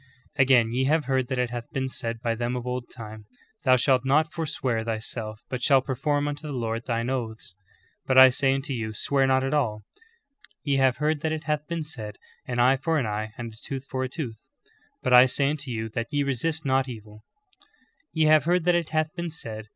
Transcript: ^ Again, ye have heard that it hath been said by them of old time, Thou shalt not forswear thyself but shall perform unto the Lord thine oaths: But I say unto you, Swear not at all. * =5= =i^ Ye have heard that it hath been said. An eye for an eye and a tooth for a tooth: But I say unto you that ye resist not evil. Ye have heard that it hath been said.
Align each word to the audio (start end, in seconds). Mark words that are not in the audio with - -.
^ 0.01 0.03
Again, 0.35 0.71
ye 0.71 0.85
have 0.85 1.05
heard 1.05 1.27
that 1.27 1.37
it 1.37 1.51
hath 1.51 1.69
been 1.73 1.87
said 1.87 2.21
by 2.23 2.33
them 2.33 2.55
of 2.55 2.65
old 2.65 2.89
time, 2.89 3.25
Thou 3.65 3.75
shalt 3.75 4.03
not 4.03 4.33
forswear 4.33 4.83
thyself 4.83 5.41
but 5.47 5.61
shall 5.61 5.79
perform 5.83 6.27
unto 6.27 6.47
the 6.47 6.53
Lord 6.53 6.87
thine 6.87 7.07
oaths: 7.11 7.53
But 8.07 8.17
I 8.17 8.29
say 8.29 8.51
unto 8.55 8.73
you, 8.73 8.93
Swear 8.93 9.27
not 9.27 9.43
at 9.43 9.53
all. 9.53 9.83
* 9.89 9.95
=5= 9.95 10.01
=i^ 10.01 10.53
Ye 10.63 10.77
have 10.77 10.97
heard 10.97 11.21
that 11.21 11.31
it 11.31 11.43
hath 11.43 11.67
been 11.67 11.83
said. 11.83 12.17
An 12.47 12.57
eye 12.57 12.77
for 12.77 12.97
an 12.97 13.05
eye 13.05 13.31
and 13.37 13.53
a 13.53 13.57
tooth 13.57 13.85
for 13.85 14.03
a 14.03 14.09
tooth: 14.09 14.43
But 15.03 15.13
I 15.13 15.27
say 15.27 15.51
unto 15.51 15.69
you 15.69 15.87
that 15.89 16.07
ye 16.09 16.23
resist 16.23 16.65
not 16.65 16.89
evil. 16.89 17.23
Ye 18.11 18.25
have 18.25 18.45
heard 18.45 18.63
that 18.65 18.73
it 18.73 18.89
hath 18.89 19.13
been 19.15 19.29
said. 19.29 19.67